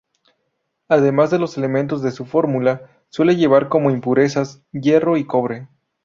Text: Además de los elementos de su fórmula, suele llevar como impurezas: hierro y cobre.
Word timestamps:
Además 0.89 1.29
de 1.29 1.37
los 1.37 1.59
elementos 1.59 2.01
de 2.01 2.09
su 2.11 2.25
fórmula, 2.25 2.89
suele 3.09 3.35
llevar 3.35 3.69
como 3.69 3.91
impurezas: 3.91 4.63
hierro 4.71 5.15
y 5.15 5.25
cobre. 5.27 5.67